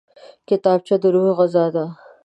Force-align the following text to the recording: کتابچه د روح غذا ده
کتابچه 0.47 0.95
د 1.01 1.03
روح 1.13 1.27
غذا 1.39 1.65
ده 1.75 1.85